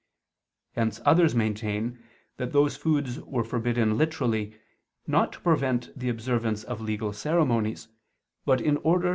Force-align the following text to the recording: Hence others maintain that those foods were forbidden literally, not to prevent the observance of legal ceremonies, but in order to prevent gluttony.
Hence 0.71 0.99
others 1.05 1.35
maintain 1.35 1.99
that 2.37 2.53
those 2.53 2.75
foods 2.75 3.19
were 3.19 3.43
forbidden 3.43 3.99
literally, 3.99 4.57
not 5.05 5.31
to 5.33 5.39
prevent 5.41 5.91
the 5.95 6.09
observance 6.09 6.63
of 6.63 6.81
legal 6.81 7.13
ceremonies, 7.13 7.87
but 8.43 8.61
in 8.61 8.77
order 8.77 8.77
to 8.77 8.81
prevent 8.81 8.83
gluttony. 9.03 9.09